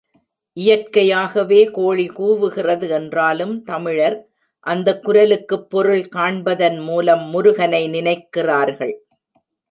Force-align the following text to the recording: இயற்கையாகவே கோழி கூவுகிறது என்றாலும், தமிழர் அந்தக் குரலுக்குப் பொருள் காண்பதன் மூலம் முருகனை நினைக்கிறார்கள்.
இயற்கையாகவே 0.57 1.69
கோழி 1.71 2.05
கூவுகிறது 2.09 2.89
என்றாலும், 2.89 3.63
தமிழர் 3.63 4.15
அந்தக் 4.59 5.07
குரலுக்குப் 5.07 5.69
பொருள் 5.69 6.01
காண்பதன் 6.15 6.83
மூலம் 6.83 7.29
முருகனை 7.29 7.83
நினைக்கிறார்கள். 7.89 8.95